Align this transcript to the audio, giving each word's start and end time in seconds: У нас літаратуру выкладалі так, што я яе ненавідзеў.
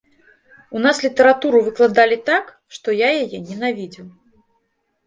У 0.77 0.81
нас 0.85 1.01
літаратуру 1.05 1.61
выкладалі 1.67 2.17
так, 2.31 2.51
што 2.79 2.99
я 3.07 3.13
яе 3.23 3.37
ненавідзеў. 3.53 4.07